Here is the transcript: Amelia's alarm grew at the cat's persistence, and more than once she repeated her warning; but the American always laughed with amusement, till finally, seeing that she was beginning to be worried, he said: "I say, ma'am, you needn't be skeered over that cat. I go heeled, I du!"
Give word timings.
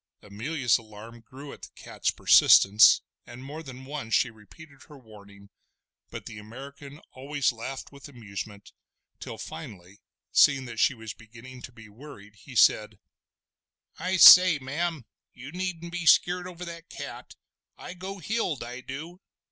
Amelia's 0.23 0.79
alarm 0.79 1.19
grew 1.21 1.53
at 1.53 1.61
the 1.61 1.69
cat's 1.75 2.09
persistence, 2.09 3.01
and 3.27 3.43
more 3.43 3.61
than 3.61 3.85
once 3.85 4.15
she 4.15 4.31
repeated 4.31 4.81
her 4.87 4.97
warning; 4.97 5.51
but 6.09 6.25
the 6.25 6.39
American 6.39 6.99
always 7.11 7.51
laughed 7.51 7.91
with 7.91 8.09
amusement, 8.09 8.71
till 9.19 9.37
finally, 9.37 9.99
seeing 10.31 10.65
that 10.65 10.79
she 10.79 10.95
was 10.95 11.13
beginning 11.13 11.61
to 11.61 11.71
be 11.71 11.87
worried, 11.87 12.33
he 12.37 12.55
said: 12.55 12.97
"I 13.99 14.17
say, 14.17 14.57
ma'am, 14.57 15.05
you 15.33 15.51
needn't 15.51 15.91
be 15.91 16.07
skeered 16.07 16.47
over 16.47 16.65
that 16.65 16.89
cat. 16.89 17.35
I 17.77 17.93
go 17.93 18.17
heeled, 18.17 18.63
I 18.63 18.81
du!" 18.81 19.21